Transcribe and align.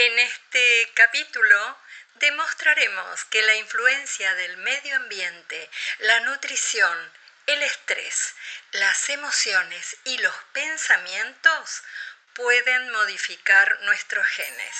En 0.00 0.16
este 0.20 0.92
capítulo 0.94 1.56
demostraremos 2.20 3.24
que 3.32 3.42
la 3.42 3.56
influencia 3.56 4.32
del 4.36 4.56
medio 4.58 4.94
ambiente, 4.94 5.68
la 5.98 6.20
nutrición, 6.20 6.96
el 7.48 7.60
estrés, 7.64 8.36
las 8.74 9.10
emociones 9.10 9.96
y 10.04 10.18
los 10.18 10.34
pensamientos 10.52 11.82
pueden 12.32 12.92
modificar 12.92 13.76
nuestros 13.86 14.24
genes. 14.26 14.76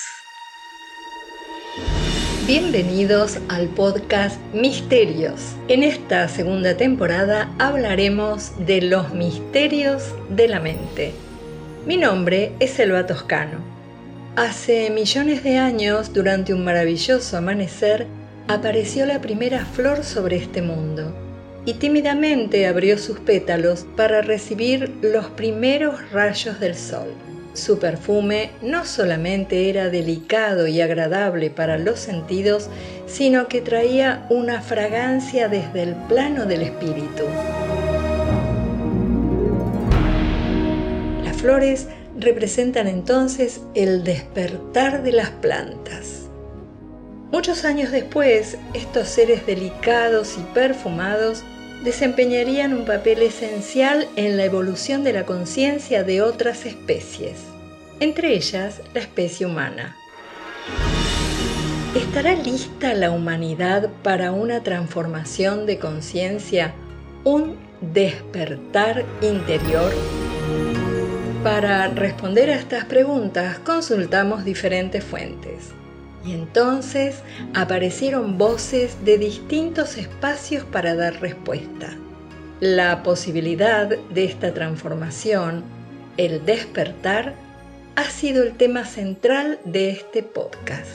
Bienvenidos 2.47 3.39
al 3.49 3.67
podcast 3.75 4.37
Misterios. 4.53 5.41
En 5.67 5.83
esta 5.83 6.29
segunda 6.29 6.77
temporada 6.77 7.53
hablaremos 7.59 8.53
de 8.65 8.83
los 8.83 9.09
misterios 9.09 10.01
de 10.29 10.47
la 10.47 10.61
mente. 10.61 11.13
Mi 11.85 11.97
nombre 11.97 12.53
es 12.61 12.73
Selva 12.73 13.05
Toscano 13.05 13.68
Hace 14.35 14.89
millones 14.89 15.43
de 15.43 15.57
años, 15.57 16.13
durante 16.13 16.53
un 16.53 16.63
maravilloso 16.63 17.35
amanecer, 17.35 18.07
apareció 18.47 19.05
la 19.05 19.19
primera 19.21 19.65
flor 19.65 20.03
sobre 20.03 20.37
este 20.37 20.61
mundo 20.61 21.13
y 21.65 21.73
tímidamente 21.73 22.67
abrió 22.67 22.97
sus 22.97 23.19
pétalos 23.19 23.85
para 23.95 24.21
recibir 24.21 24.97
los 25.01 25.27
primeros 25.27 26.11
rayos 26.11 26.59
del 26.59 26.75
sol. 26.75 27.09
Su 27.53 27.79
perfume 27.79 28.51
no 28.61 28.85
solamente 28.85 29.69
era 29.69 29.89
delicado 29.89 30.67
y 30.67 30.79
agradable 30.79 31.49
para 31.49 31.77
los 31.77 31.99
sentidos, 31.99 32.69
sino 33.07 33.47
que 33.47 33.61
traía 33.61 34.25
una 34.29 34.61
fragancia 34.61 35.49
desde 35.49 35.83
el 35.83 35.95
plano 36.07 36.45
del 36.45 36.61
espíritu. 36.61 37.23
Las 41.25 41.37
flores 41.37 41.87
representan 42.19 42.87
entonces 42.87 43.61
el 43.75 44.03
despertar 44.03 45.03
de 45.03 45.11
las 45.11 45.29
plantas. 45.29 46.29
Muchos 47.31 47.63
años 47.63 47.91
después, 47.91 48.57
estos 48.73 49.07
seres 49.07 49.45
delicados 49.45 50.35
y 50.37 50.41
perfumados 50.53 51.43
desempeñarían 51.83 52.73
un 52.73 52.85
papel 52.85 53.21
esencial 53.21 54.07
en 54.15 54.35
la 54.35 54.45
evolución 54.45 55.03
de 55.03 55.13
la 55.13 55.25
conciencia 55.25 56.03
de 56.03 56.21
otras 56.21 56.65
especies, 56.65 57.37
entre 57.99 58.33
ellas 58.33 58.81
la 58.93 59.01
especie 59.01 59.45
humana. 59.45 59.95
¿Estará 61.95 62.35
lista 62.35 62.93
la 62.93 63.11
humanidad 63.11 63.89
para 64.03 64.31
una 64.31 64.61
transformación 64.61 65.65
de 65.65 65.79
conciencia, 65.79 66.73
un 67.23 67.57
despertar 67.81 69.05
interior? 69.21 69.91
Para 71.43 71.87
responder 71.87 72.49
a 72.49 72.55
estas 72.55 72.83
preguntas 72.83 73.59
consultamos 73.59 74.43
diferentes 74.43 75.05
fuentes 75.05 75.69
y 76.25 76.33
entonces 76.33 77.19
aparecieron 77.53 78.37
voces 78.37 79.05
de 79.05 79.17
distintos 79.17 79.95
espacios 79.97 80.65
para 80.65 80.95
dar 80.95 81.21
respuesta. 81.21 81.95
La 82.59 83.03
posibilidad 83.03 83.87
de 83.87 84.25
esta 84.25 84.53
transformación, 84.53 85.63
el 86.17 86.45
despertar, 86.45 87.35
ha 87.95 88.03
sido 88.03 88.43
el 88.43 88.57
tema 88.57 88.83
central 88.83 89.59
de 89.63 89.91
este 89.91 90.23
podcast. 90.23 90.89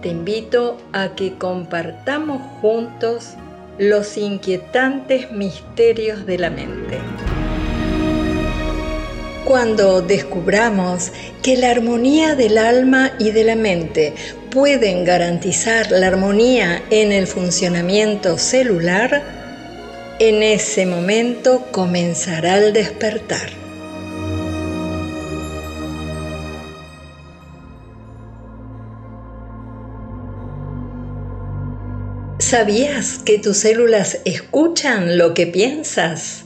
Te 0.00 0.08
invito 0.08 0.78
a 0.94 1.14
que 1.14 1.34
compartamos 1.34 2.40
juntos 2.62 3.34
los 3.78 4.16
inquietantes 4.16 5.30
misterios 5.30 6.24
de 6.24 6.38
la 6.38 6.48
mente. 6.48 6.98
Cuando 9.44 10.00
descubramos 10.00 11.12
que 11.42 11.58
la 11.58 11.70
armonía 11.70 12.34
del 12.34 12.56
alma 12.56 13.12
y 13.18 13.30
de 13.30 13.44
la 13.44 13.56
mente 13.56 14.14
pueden 14.50 15.04
garantizar 15.04 15.90
la 15.90 16.06
armonía 16.06 16.82
en 16.88 17.12
el 17.12 17.26
funcionamiento 17.26 18.38
celular, 18.38 19.22
en 20.18 20.42
ese 20.42 20.86
momento 20.86 21.66
comenzará 21.72 22.56
el 22.56 22.72
despertar. 22.72 23.50
¿Sabías 32.38 33.18
que 33.18 33.38
tus 33.38 33.58
células 33.58 34.20
escuchan 34.24 35.18
lo 35.18 35.34
que 35.34 35.46
piensas? 35.46 36.44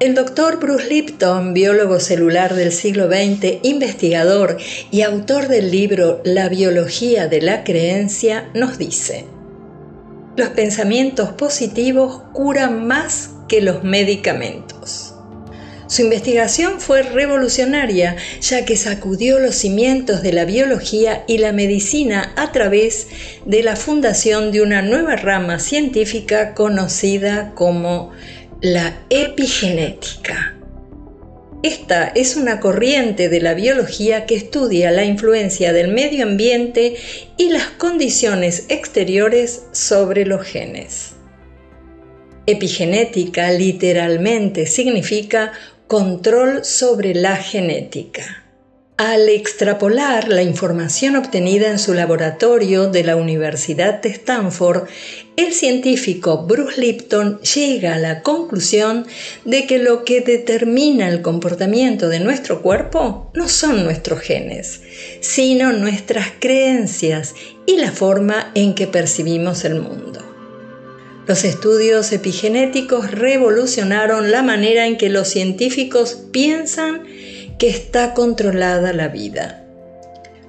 El 0.00 0.14
doctor 0.14 0.60
Bruce 0.60 0.86
Lipton, 0.86 1.54
biólogo 1.54 1.98
celular 1.98 2.54
del 2.54 2.70
siglo 2.70 3.08
XX, 3.08 3.58
investigador 3.64 4.56
y 4.92 5.02
autor 5.02 5.48
del 5.48 5.72
libro 5.72 6.20
La 6.24 6.48
biología 6.48 7.26
de 7.26 7.42
la 7.42 7.64
creencia, 7.64 8.48
nos 8.54 8.78
dice, 8.78 9.24
los 10.36 10.50
pensamientos 10.50 11.30
positivos 11.30 12.22
curan 12.32 12.86
más 12.86 13.30
que 13.48 13.60
los 13.60 13.82
medicamentos. 13.82 15.14
Su 15.88 16.02
investigación 16.02 16.80
fue 16.80 17.02
revolucionaria 17.02 18.14
ya 18.40 18.64
que 18.64 18.76
sacudió 18.76 19.40
los 19.40 19.56
cimientos 19.56 20.22
de 20.22 20.32
la 20.32 20.44
biología 20.44 21.24
y 21.26 21.38
la 21.38 21.52
medicina 21.52 22.34
a 22.36 22.52
través 22.52 23.08
de 23.46 23.62
la 23.62 23.74
fundación 23.74 24.52
de 24.52 24.60
una 24.60 24.82
nueva 24.82 25.16
rama 25.16 25.58
científica 25.58 26.54
conocida 26.54 27.52
como 27.54 28.12
la 28.60 29.06
epigenética. 29.08 30.56
Esta 31.62 32.08
es 32.08 32.34
una 32.34 32.58
corriente 32.58 33.28
de 33.28 33.40
la 33.40 33.54
biología 33.54 34.26
que 34.26 34.34
estudia 34.34 34.90
la 34.90 35.04
influencia 35.04 35.72
del 35.72 35.92
medio 35.92 36.24
ambiente 36.24 36.96
y 37.36 37.50
las 37.50 37.68
condiciones 37.68 38.66
exteriores 38.68 39.66
sobre 39.70 40.26
los 40.26 40.42
genes. 40.42 41.12
Epigenética 42.46 43.52
literalmente 43.52 44.66
significa 44.66 45.52
control 45.86 46.64
sobre 46.64 47.14
la 47.14 47.36
genética. 47.36 48.44
Al 48.98 49.28
extrapolar 49.28 50.26
la 50.26 50.42
información 50.42 51.14
obtenida 51.14 51.70
en 51.70 51.78
su 51.78 51.94
laboratorio 51.94 52.88
de 52.88 53.04
la 53.04 53.14
Universidad 53.14 54.02
de 54.02 54.08
Stanford, 54.08 54.88
el 55.36 55.52
científico 55.52 56.46
Bruce 56.48 56.80
Lipton 56.80 57.40
llega 57.42 57.94
a 57.94 57.98
la 58.00 58.22
conclusión 58.24 59.06
de 59.44 59.68
que 59.68 59.78
lo 59.78 60.04
que 60.04 60.20
determina 60.20 61.08
el 61.08 61.22
comportamiento 61.22 62.08
de 62.08 62.18
nuestro 62.18 62.60
cuerpo 62.60 63.30
no 63.34 63.48
son 63.48 63.84
nuestros 63.84 64.18
genes, 64.18 64.80
sino 65.20 65.72
nuestras 65.72 66.32
creencias 66.40 67.36
y 67.66 67.76
la 67.76 67.92
forma 67.92 68.50
en 68.56 68.74
que 68.74 68.88
percibimos 68.88 69.64
el 69.64 69.80
mundo. 69.80 70.24
Los 71.28 71.44
estudios 71.44 72.10
epigenéticos 72.10 73.12
revolucionaron 73.12 74.32
la 74.32 74.42
manera 74.42 74.88
en 74.88 74.96
que 74.96 75.08
los 75.08 75.28
científicos 75.28 76.18
piensan 76.32 77.06
que 77.58 77.68
está 77.68 78.14
controlada 78.14 78.92
la 78.92 79.08
vida. 79.08 79.64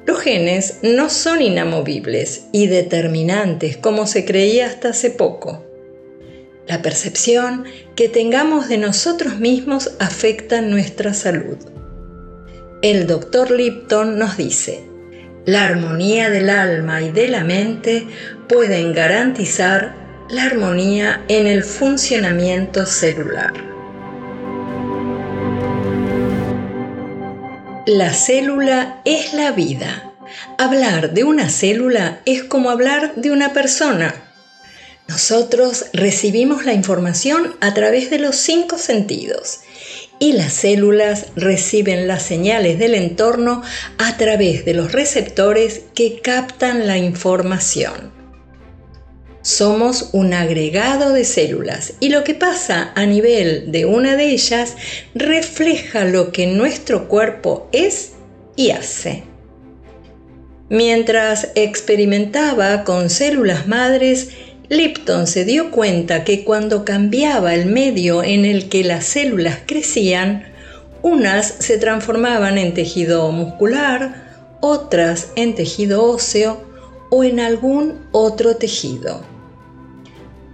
Los 0.06 0.22
genes 0.22 0.80
no 0.82 1.10
son 1.10 1.42
inamovibles 1.42 2.46
y 2.52 2.68
determinantes 2.68 3.78
como 3.78 4.08
se 4.08 4.26
creía 4.26 4.68
hasta 4.68 4.90
hace 4.90 5.10
poco. 5.12 5.66
La 6.68 6.82
percepción 6.82 7.66
que 7.96 8.10
tengamos 8.10 8.70
de 8.70 8.78
nosotros 8.78 9.40
mismos 9.40 9.92
afecta 10.00 10.62
nuestra 10.62 11.14
salud. 11.14 11.58
El 12.82 13.08
doctor 13.08 13.52
Lipton 13.52 14.18
nos 14.18 14.38
dice, 14.38 14.84
la 15.46 15.66
armonía 15.66 16.30
del 16.30 16.50
alma 16.50 17.02
y 17.02 17.12
de 17.12 17.28
la 17.28 17.44
mente 17.44 18.08
pueden 18.48 18.94
garantizar 18.94 19.96
la 20.30 20.44
armonía 20.44 21.24
en 21.28 21.48
el 21.48 21.64
funcionamiento 21.64 22.86
celular. 22.86 23.69
La 27.92 28.14
célula 28.14 29.02
es 29.04 29.34
la 29.34 29.52
vida. 29.52 30.14
Hablar 30.60 31.12
de 31.12 31.24
una 31.24 31.50
célula 31.50 32.22
es 32.26 32.44
como 32.44 32.70
hablar 32.70 33.16
de 33.16 33.32
una 33.32 33.52
persona. 33.52 34.14
Nosotros 35.08 35.86
recibimos 35.92 36.66
la 36.66 36.74
información 36.74 37.56
a 37.62 37.74
través 37.74 38.12
de 38.12 38.20
los 38.20 38.36
cinco 38.36 38.78
sentidos 38.78 39.62
y 40.20 40.34
las 40.34 40.54
células 40.54 41.30
reciben 41.36 42.08
las 42.08 42.22
señales 42.22 42.78
del 42.78 42.94
entorno 42.94 43.64
a 43.98 44.18
través 44.18 44.66
de 44.66 44.76
los 44.76 44.92
receptores 44.92 45.82
que 45.96 46.22
captan 46.22 46.86
la 46.86 47.00
información. 47.00 48.19
Somos 49.50 50.10
un 50.12 50.36
agregado 50.36 51.12
de 51.12 51.26
células 51.26 51.94
y 52.00 52.10
lo 52.10 52.24
que 52.24 52.36
pasa 52.36 52.92
a 52.94 53.08
nivel 53.08 53.72
de 53.72 53.86
una 53.86 54.16
de 54.16 54.30
ellas 54.30 54.76
refleja 55.16 56.06
lo 56.06 56.32
que 56.32 56.46
nuestro 56.46 57.08
cuerpo 57.08 57.68
es 57.72 58.12
y 58.56 58.70
hace. 58.70 59.24
Mientras 60.70 61.50
experimentaba 61.56 62.84
con 62.84 63.10
células 63.10 63.68
madres, 63.68 64.30
Lipton 64.70 65.26
se 65.26 65.46
dio 65.46 65.72
cuenta 65.72 66.24
que 66.24 66.44
cuando 66.44 66.86
cambiaba 66.86 67.56
el 67.56 67.66
medio 67.66 68.24
en 68.24 68.46
el 68.46 68.70
que 68.70 68.84
las 68.84 69.06
células 69.06 69.58
crecían, 69.66 70.44
unas 71.02 71.48
se 71.58 71.80
transformaban 71.80 72.60
en 72.60 72.76
tejido 72.76 73.32
muscular, 73.32 74.58
otras 74.62 75.30
en 75.36 75.56
tejido 75.56 76.04
óseo 76.04 76.62
o 77.10 77.24
en 77.24 77.40
algún 77.40 78.08
otro 78.12 78.56
tejido. 78.56 79.29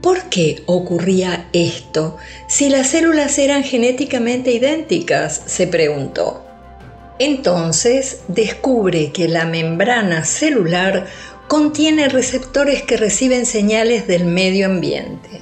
¿Por 0.06 0.26
qué 0.26 0.62
ocurría 0.68 1.48
esto 1.52 2.18
si 2.46 2.70
las 2.70 2.90
células 2.90 3.40
eran 3.40 3.64
genéticamente 3.64 4.52
idénticas? 4.52 5.42
se 5.48 5.66
preguntó. 5.66 6.46
Entonces 7.18 8.20
descubre 8.28 9.12
que 9.12 9.28
la 9.28 9.46
membrana 9.46 10.24
celular 10.24 11.08
contiene 11.48 12.08
receptores 12.08 12.84
que 12.84 12.98
reciben 12.98 13.48
señales 13.48 14.06
del 14.06 14.26
medio 14.26 14.68
ambiente 14.68 15.42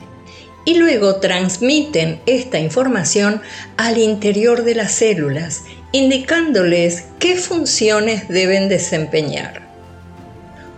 y 0.63 0.75
luego 0.75 1.17
transmiten 1.17 2.21
esta 2.25 2.57
información 2.57 3.41
al 3.75 3.97
interior 3.97 4.63
de 4.63 4.75
las 4.75 4.93
células, 4.93 5.63
indicándoles 5.91 7.03
qué 7.19 7.35
funciones 7.35 8.29
deben 8.29 8.69
desempeñar. 8.69 9.72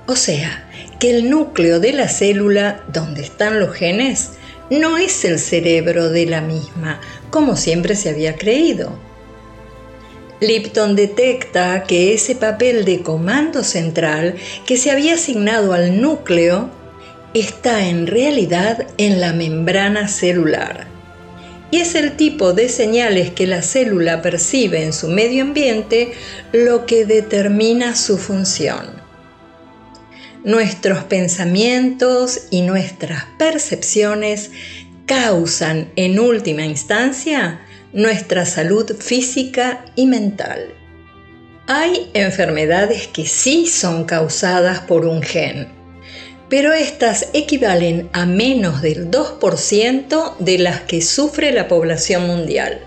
O 0.08 0.16
sea, 0.16 0.68
que 1.00 1.10
el 1.12 1.30
núcleo 1.30 1.80
de 1.80 1.94
la 1.94 2.08
célula, 2.08 2.84
donde 2.92 3.22
están 3.22 3.60
los 3.60 3.74
genes, 3.74 4.32
no 4.70 4.98
es 4.98 5.26
el 5.26 5.40
cerebro 5.40 6.10
de 6.10 6.26
la 6.26 6.42
misma, 6.42 7.02
como 7.30 7.56
siempre 7.56 7.96
se 7.96 8.10
había 8.10 8.36
creído 8.36 8.98
Lipton 10.42 10.98
detecta 10.98 11.84
que 11.84 12.14
ese 12.14 12.36
papel 12.36 12.84
de 12.84 13.02
comando 13.02 13.64
central 13.64 14.36
que 14.66 14.76
se 14.76 14.92
había 14.92 15.14
asignado 15.14 15.72
al 15.72 16.02
núcleo 16.02 16.70
está 17.34 17.88
en 17.88 18.06
realidad 18.06 18.86
en 18.98 19.22
la 19.22 19.32
membrana 19.32 20.10
celular. 20.10 20.88
Y 21.72 21.78
es 21.78 21.96
el 21.96 22.18
tipo 22.18 22.54
de 22.54 22.68
señales 22.68 23.32
que 23.32 23.48
la 23.48 23.62
célula 23.62 24.22
percibe 24.22 24.84
en 24.84 24.94
su 24.94 25.08
medio 25.08 25.44
ambiente 25.44 26.12
lo 26.52 26.86
que 26.86 27.06
determina 27.06 27.96
su 27.96 28.18
función. 28.18 29.05
Nuestros 30.46 31.04
pensamientos 31.06 32.44
y 32.52 32.62
nuestras 32.62 33.26
percepciones 33.40 34.52
causan 35.08 35.92
en 35.96 36.20
última 36.20 36.64
instancia 36.64 37.62
nuestra 37.94 38.46
salud 38.46 38.96
física 38.96 39.86
y 39.96 40.06
mental. 40.06 40.68
Hay 41.66 42.12
enfermedades 42.14 43.08
que 43.08 43.26
sí 43.26 43.66
son 43.66 44.04
causadas 44.06 44.82
por 44.82 45.08
un 45.08 45.24
gen, 45.24 45.68
pero 46.48 46.74
estas 46.74 47.30
equivalen 47.34 48.08
a 48.14 48.28
menos 48.28 48.84
del 48.84 49.10
2% 49.10 50.38
de 50.38 50.58
las 50.60 50.82
que 50.82 51.02
sufre 51.02 51.54
la 51.54 51.68
población 51.68 52.28
mundial. 52.28 52.82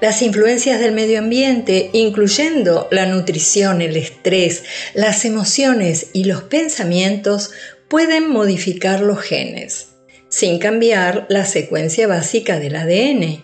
Las 0.00 0.20
influencias 0.20 0.78
del 0.78 0.92
medio 0.92 1.18
ambiente, 1.18 1.88
incluyendo 1.94 2.86
la 2.90 3.06
nutrición, 3.06 3.80
el 3.80 3.96
estrés, 3.96 4.64
las 4.92 5.24
emociones 5.24 6.08
y 6.12 6.24
los 6.24 6.42
pensamientos, 6.42 7.52
pueden 7.88 8.28
modificar 8.28 9.00
los 9.00 9.20
genes, 9.20 9.88
sin 10.28 10.58
cambiar 10.58 11.26
la 11.30 11.46
secuencia 11.46 12.06
básica 12.06 12.58
del 12.58 12.76
ADN. 12.76 13.42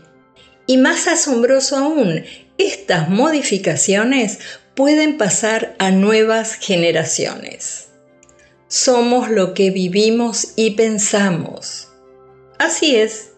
Y 0.66 0.76
más 0.76 1.08
asombroso 1.08 1.76
aún, 1.76 2.24
estas 2.58 3.08
modificaciones 3.08 4.38
pueden 4.74 5.16
pasar 5.16 5.74
a 5.78 5.90
nuevas 5.90 6.54
generaciones. 6.54 7.88
Somos 8.68 9.30
lo 9.30 9.54
que 9.54 9.70
vivimos 9.70 10.52
y 10.56 10.72
pensamos. 10.72 11.88
Así 12.58 12.96
es, 12.96 13.31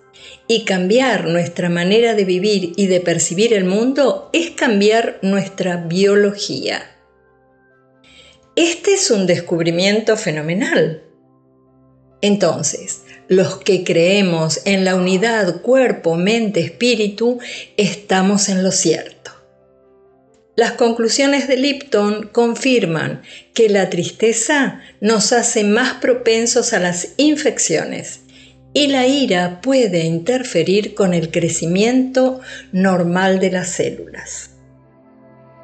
y 0.46 0.64
cambiar 0.64 1.26
nuestra 1.26 1.68
manera 1.68 2.14
de 2.14 2.24
vivir 2.24 2.72
y 2.76 2.86
de 2.86 3.00
percibir 3.00 3.54
el 3.54 3.64
mundo 3.64 4.28
es 4.32 4.50
cambiar 4.50 5.18
nuestra 5.22 5.76
biología. 5.76 6.90
Este 8.56 8.94
es 8.94 9.10
un 9.10 9.26
descubrimiento 9.26 10.16
fenomenal. 10.16 11.02
Entonces, 12.20 13.02
los 13.28 13.56
que 13.58 13.84
creemos 13.84 14.60
en 14.64 14.84
la 14.84 14.94
unidad 14.94 15.60
cuerpo, 15.62 16.16
mente, 16.16 16.60
espíritu, 16.60 17.38
estamos 17.76 18.48
en 18.48 18.62
lo 18.62 18.70
cierto. 18.70 19.32
Las 20.56 20.72
conclusiones 20.72 21.48
de 21.48 21.56
Lipton 21.56 22.28
confirman 22.32 23.22
que 23.54 23.68
la 23.68 23.90
tristeza 23.90 24.80
nos 25.00 25.32
hace 25.32 25.64
más 25.64 25.94
propensos 25.94 26.72
a 26.72 26.78
las 26.78 27.14
infecciones 27.16 28.23
y 28.74 28.88
la 28.88 29.06
ira 29.06 29.60
puede 29.62 30.04
interferir 30.04 30.94
con 30.94 31.14
el 31.14 31.30
crecimiento 31.30 32.40
normal 32.72 33.38
de 33.38 33.52
las 33.52 33.68
células. 33.70 34.50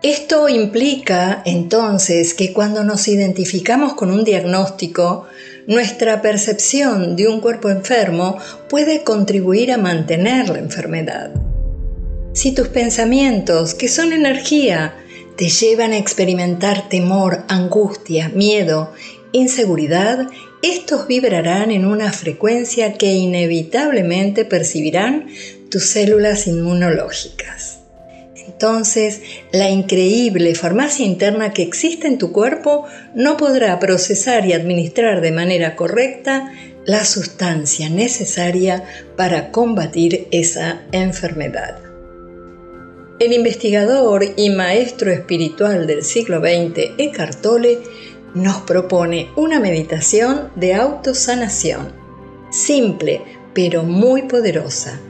Esto 0.03 0.49
implica 0.49 1.43
entonces 1.45 2.33
que 2.33 2.55
cuando 2.55 2.85
nos 2.85 3.07
identificamos 3.07 3.93
con 3.93 4.11
un 4.11 4.25
diagnóstico, 4.25 5.27
nuestra 5.67 6.23
percepción 6.23 7.17
de 7.17 7.29
un 7.29 7.41
cuerpo 7.41 7.69
enfermo 7.69 8.39
puede 8.71 9.03
contribuir 9.03 9.73
a 9.73 9.77
mantener 9.77 10.49
la 10.49 10.59
enfermedad. 10.59 11.33
Si 12.33 12.53
tus 12.53 12.69
pensamientos, 12.69 13.75
que 13.75 13.89
son 13.89 14.13
energía, 14.13 14.95
te 15.37 15.49
llevan 15.49 15.93
a 15.93 15.99
experimentar 15.99 16.89
temor, 16.89 17.45
angustia, 17.49 18.31
miedo, 18.31 18.93
inseguridad, 19.33 20.29
estos 20.63 21.07
vibrarán 21.07 21.71
en 21.71 21.87
una 21.87 22.13
frecuencia 22.13 22.95
que 22.95 23.15
inevitablemente 23.15 24.45
percibirán 24.45 25.29
tus 25.71 25.85
células 25.85 26.47
inmunológicas. 26.47 27.79
Entonces, 28.47 29.23
la 29.53 29.71
increíble 29.71 30.55
farmacia 30.55 31.07
interna 31.07 31.53
que 31.53 31.63
existe 31.63 32.07
en 32.07 32.19
tu 32.19 32.33
cuerpo 32.33 32.85
no 33.15 33.37
podrá 33.37 33.79
procesar 33.79 34.45
y 34.45 34.53
administrar 34.53 35.23
de 35.23 35.33
manera 35.33 35.77
correcta 35.77 36.53
la 36.85 37.05
sustancia 37.05 37.89
necesaria 37.89 38.85
para 39.17 39.51
combatir 39.51 40.29
esa 40.31 40.83
enfermedad. 40.93 41.79
El 43.19 43.33
investigador 43.33 44.25
y 44.37 44.51
maestro 44.51 45.11
espiritual 45.11 45.87
del 45.87 46.03
siglo 46.03 46.41
XX, 46.41 46.93
Eckhart 46.99 47.41
Tolle, 47.43 47.79
nos 48.35 48.59
propone 48.63 49.31
una 49.37 49.61
meditación 49.61 50.51
de 50.57 50.75
autosanación, 50.75 51.93
simple 52.51 53.23
pero 53.55 53.83
muy 53.83 54.23
poderosa 54.23 55.01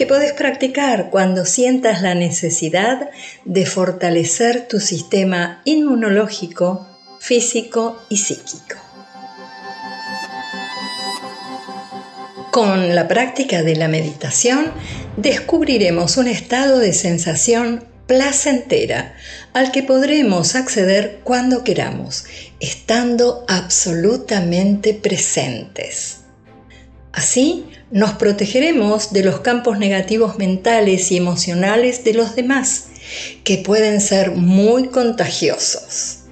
que 0.00 0.06
puedes 0.06 0.32
practicar 0.32 1.10
cuando 1.10 1.44
sientas 1.44 2.00
la 2.00 2.14
necesidad 2.14 3.10
de 3.44 3.66
fortalecer 3.66 4.66
tu 4.66 4.80
sistema 4.80 5.60
inmunológico, 5.66 6.86
físico 7.18 8.00
y 8.08 8.16
psíquico. 8.16 8.76
Con 12.50 12.94
la 12.94 13.08
práctica 13.08 13.62
de 13.62 13.76
la 13.76 13.88
meditación 13.88 14.72
descubriremos 15.18 16.16
un 16.16 16.28
estado 16.28 16.78
de 16.78 16.94
sensación 16.94 17.84
placentera 18.10 19.14
al 19.52 19.70
que 19.70 19.84
podremos 19.84 20.56
acceder 20.56 21.20
cuando 21.22 21.62
queramos, 21.62 22.24
estando 22.58 23.44
absolutamente 23.46 24.94
presentes. 24.94 26.22
Así 27.12 27.66
nos 27.92 28.14
protegeremos 28.14 29.12
de 29.12 29.22
los 29.22 29.38
campos 29.42 29.78
negativos 29.78 30.38
mentales 30.38 31.12
y 31.12 31.18
emocionales 31.18 32.02
de 32.02 32.14
los 32.14 32.34
demás, 32.34 32.86
que 33.44 33.58
pueden 33.58 34.00
ser 34.00 34.32
muy 34.32 34.88
contagiosos. 34.88 36.22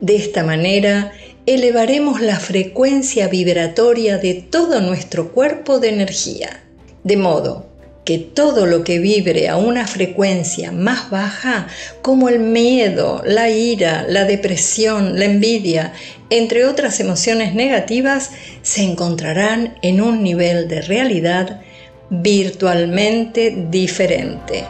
De 0.00 0.14
esta 0.14 0.44
manera, 0.44 1.10
elevaremos 1.46 2.20
la 2.20 2.38
frecuencia 2.38 3.26
vibratoria 3.26 4.18
de 4.18 4.34
todo 4.34 4.80
nuestro 4.80 5.32
cuerpo 5.32 5.80
de 5.80 5.88
energía, 5.88 6.62
de 7.02 7.16
modo 7.16 7.73
que 8.04 8.18
todo 8.18 8.66
lo 8.66 8.84
que 8.84 8.98
vibre 8.98 9.48
a 9.48 9.56
una 9.56 9.86
frecuencia 9.86 10.72
más 10.72 11.10
baja, 11.10 11.68
como 12.02 12.28
el 12.28 12.38
miedo, 12.38 13.22
la 13.24 13.48
ira, 13.48 14.04
la 14.08 14.24
depresión, 14.24 15.18
la 15.18 15.24
envidia, 15.24 15.92
entre 16.28 16.66
otras 16.66 17.00
emociones 17.00 17.54
negativas, 17.54 18.30
se 18.62 18.82
encontrarán 18.82 19.78
en 19.82 20.02
un 20.02 20.22
nivel 20.22 20.68
de 20.68 20.82
realidad 20.82 21.62
virtualmente 22.10 23.54
diferente. 23.70 24.64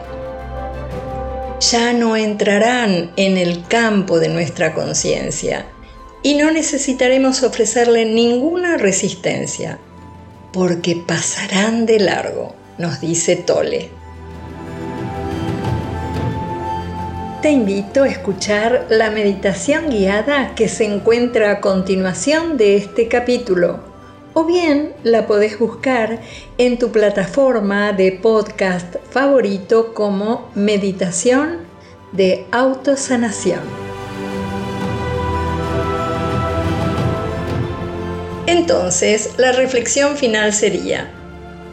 Ya 1.59 1.93
no 1.93 2.15
entrarán 2.15 3.11
en 3.17 3.37
el 3.37 3.67
campo 3.67 4.19
de 4.19 4.29
nuestra 4.29 4.73
conciencia 4.73 5.65
y 6.23 6.35
no 6.35 6.51
necesitaremos 6.51 7.43
ofrecerle 7.43 8.05
ninguna 8.05 8.77
resistencia, 8.77 9.79
porque 10.53 10.95
pasarán 10.95 11.85
de 11.85 11.99
largo 11.99 12.64
nos 12.77 13.01
dice 13.01 13.35
Tole. 13.35 13.89
Te 17.41 17.51
invito 17.51 18.03
a 18.03 18.07
escuchar 18.07 18.87
la 18.89 19.11
meditación 19.11 19.91
guiada 19.91 20.55
que 20.55 20.67
se 20.67 20.85
encuentra 20.85 21.51
a 21.51 21.61
continuación 21.61 22.57
de 22.57 22.75
este 22.75 23.07
capítulo, 23.07 23.81
o 24.33 24.45
bien 24.45 24.93
la 25.03 25.27
podés 25.27 25.59
buscar 25.59 26.21
en 26.57 26.79
tu 26.79 26.91
plataforma 26.91 27.93
de 27.93 28.11
podcast 28.13 28.95
favorito 29.11 29.93
como 29.93 30.49
Meditación 30.55 31.59
de 32.13 32.45
Autosanación. 32.51 33.61
Entonces, 38.47 39.35
la 39.37 39.51
reflexión 39.51 40.17
final 40.17 40.51
sería, 40.51 41.11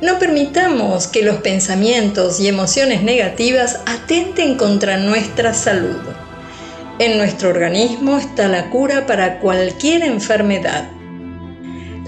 no 0.03 0.19
permitamos 0.19 1.07
que 1.07 1.23
los 1.23 1.37
pensamientos 1.37 2.41
y 2.41 2.49
emociones 2.49 3.05
negativas 3.05 3.81
atenten 3.87 4.57
contra 4.57 4.97
nuestra 4.97 5.55
salud. 5.55 6.01
En 6.99 7.19
nuestro 7.19 7.51
organismo 7.51 8.19
está 8.19 8.49
la 8.49 8.69
cura 8.69 9.07
para 9.07 9.39
cualquier 9.39 10.03
enfermedad. 10.03 10.91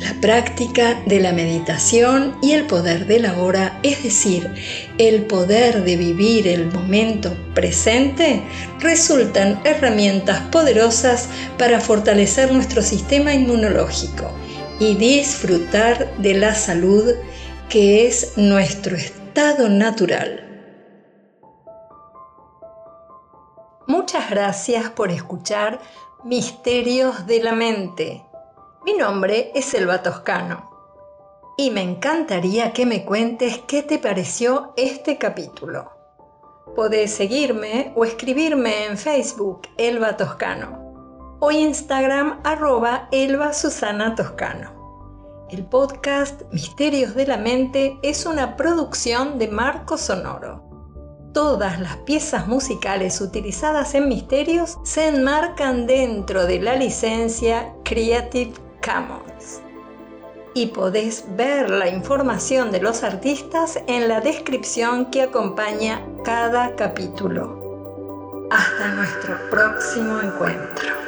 La 0.01 0.13
práctica 0.21 1.01
de 1.07 1.21
la 1.21 1.33
meditación 1.33 2.37
y 2.43 2.51
el 2.51 2.65
poder 2.65 3.07
de 3.07 3.21
la 3.21 3.39
hora, 3.41 3.79
es 3.85 4.03
decir, 4.03 4.51
el 4.99 5.23
poder 5.27 5.85
de 5.85 5.97
vivir 5.97 6.49
el 6.49 6.67
momento 6.67 7.33
presente, 7.55 8.43
resultan 8.81 9.61
herramientas 9.65 10.41
poderosas 10.51 11.29
para 11.59 11.81
fortalecer 11.81 12.53
nuestro 12.53 12.83
sistema 12.83 13.33
inmunológico 13.33 14.33
y 14.81 14.97
disfrutar 14.97 16.13
de 16.19 16.35
la 16.35 16.57
salud 16.57 17.15
que 17.75 18.07
es 18.07 18.35
nuestro 18.37 18.95
estado 18.95 19.69
natural. 19.69 20.49
Muchas 23.89 24.31
gracias 24.31 24.91
por 24.91 25.11
escuchar 25.11 25.81
Misterios 26.23 27.27
de 27.27 27.43
la 27.43 27.51
Mente. 27.51 28.25
Mi 28.85 28.93
nombre 28.93 29.51
es 29.57 29.65
Selva 29.65 30.05
Toscano 30.05 30.71
y 31.57 31.73
me 31.73 31.83
encantaría 31.83 32.73
que 32.73 32.87
me 32.87 33.05
cuentes 33.05 33.59
qué 33.67 33.83
te 33.83 33.99
pareció 33.99 34.73
este 34.77 35.19
capítulo. 35.19 35.91
Podés 36.77 37.13
seguirme 37.13 37.93
o 37.97 38.05
escribirme 38.05 38.87
en 38.87 38.97
Facebook 38.97 39.63
Elba 39.79 40.17
Toscano 40.17 41.39
o 41.41 41.51
Instagram 41.51 42.39
arroba 42.45 43.09
Elba 43.11 43.53
Susana 43.53 44.15
Toscano. 44.15 44.84
El 45.55 45.67
podcast 45.67 46.43
Misterios 46.51 47.15
de 47.15 47.29
la 47.29 47.37
Mente 47.37 47.97
es 48.03 48.27
una 48.27 48.57
producción 48.57 49.39
de 49.39 49.47
Marco 49.47 49.97
Sonoro. 49.97 50.65
Todas 51.33 51.79
las 51.79 51.97
piezas 51.99 52.49
musicales 52.49 53.21
utilizadas 53.21 53.95
en 53.95 54.09
Misterios 54.09 54.79
se 54.83 55.07
enmarcan 55.07 55.87
dentro 55.87 56.45
de 56.47 56.61
la 56.61 56.75
licencia 56.75 57.73
Creative 57.85 58.53
Commons. 58.85 59.63
Y 60.55 60.67
podés 60.67 61.25
ver 61.37 61.71
la 61.71 61.89
información 61.89 62.73
de 62.73 62.81
los 62.81 63.05
artistas 63.05 63.79
en 63.87 64.09
la 64.09 64.21
descripción 64.21 65.09
que 65.13 65.23
acompaña 65.23 66.05
cada 66.25 66.75
capítulo. 66.75 68.49
Hasta 68.51 68.89
nuestro 68.89 69.39
próximo 69.51 70.21
encuentro. 70.21 71.04